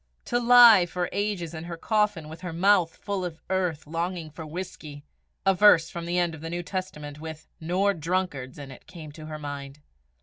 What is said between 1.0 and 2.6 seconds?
ages in her coffin, with her